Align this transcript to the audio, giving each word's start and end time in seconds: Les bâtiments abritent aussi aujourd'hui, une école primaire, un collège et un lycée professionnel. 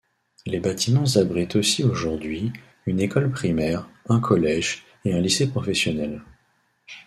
Les 0.47 0.59
bâtiments 0.59 1.05
abritent 1.17 1.55
aussi 1.57 1.83
aujourd'hui, 1.83 2.51
une 2.87 2.99
école 2.99 3.29
primaire, 3.29 3.87
un 4.09 4.19
collège 4.19 4.83
et 5.05 5.13
un 5.13 5.19
lycée 5.21 5.45
professionnel. 5.47 6.23